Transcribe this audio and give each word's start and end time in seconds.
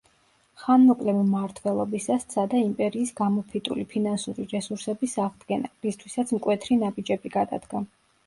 ხანმოკლე 0.59 1.13
მმართველობისას 1.17 2.23
სცადა 2.27 2.61
იმპერიის 2.69 3.11
გამოფიტული 3.19 3.85
ფინანსური 3.93 4.45
რესურსების 4.55 5.13
აღდგენა, 5.25 5.71
რისთვისაც 5.87 6.33
მკვეთრი 6.39 6.79
ნაბიჯები 6.85 7.33
გადადგა. 7.39 7.83